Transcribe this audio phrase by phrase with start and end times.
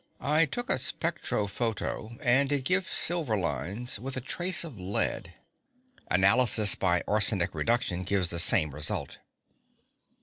[0.19, 5.35] I took a spectro photo and it gives silver lines with a trace of lead.
[6.09, 9.19] Analysis by arsenic reduction gives the same result."